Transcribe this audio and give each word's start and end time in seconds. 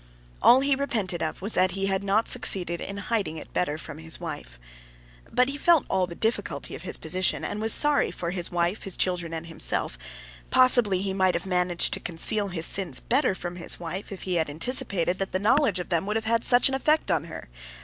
All 0.41 0.61
he 0.61 0.73
repented 0.75 1.21
of 1.21 1.43
was 1.43 1.53
that 1.53 1.73
he 1.77 1.85
had 1.85 2.01
not 2.03 2.27
succeeded 2.27 2.79
better 2.79 2.89
in 2.89 2.97
hiding 2.97 3.37
it 3.37 3.49
from 3.79 3.99
his 3.99 4.19
wife. 4.19 4.57
But 5.31 5.47
he 5.47 5.57
felt 5.59 5.85
all 5.91 6.07
the 6.07 6.15
difficulty 6.15 6.73
of 6.73 6.81
his 6.81 6.97
position 6.97 7.45
and 7.45 7.61
was 7.61 7.71
sorry 7.71 8.09
for 8.09 8.31
his 8.31 8.51
wife, 8.51 8.81
his 8.81 8.97
children, 8.97 9.31
and 9.31 9.45
himself. 9.45 9.99
Possibly 10.49 11.03
he 11.03 11.13
might 11.13 11.35
have 11.35 11.45
managed 11.45 11.93
to 11.93 11.99
conceal 11.99 12.47
his 12.47 12.65
sins 12.65 12.99
better 12.99 13.35
from 13.35 13.57
his 13.57 13.79
wife 13.79 14.11
if 14.11 14.23
he 14.23 14.37
had 14.37 14.49
anticipated 14.49 15.19
that 15.19 15.33
the 15.33 15.39
knowledge 15.39 15.77
of 15.77 15.89
them 15.89 16.07
would 16.07 16.15
have 16.15 16.25
had 16.25 16.43
such 16.43 16.67
an 16.67 16.73
effect 16.73 17.11
on 17.11 17.25
her. 17.25 17.47